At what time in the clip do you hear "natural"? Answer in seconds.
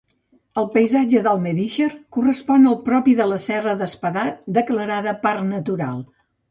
5.57-6.07